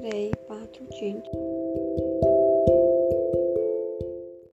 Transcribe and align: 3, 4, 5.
3, 0.00 0.32
4, 0.48 0.66
5. 0.88 1.69